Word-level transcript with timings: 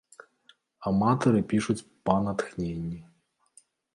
Аматары 0.91 1.41
пішуць 1.51 1.85
па 2.09 2.17
натхненні. 2.27 2.99